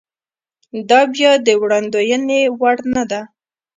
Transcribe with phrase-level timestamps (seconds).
[0.89, 3.21] دا بیا د وړاندوېنې وړ نه ده.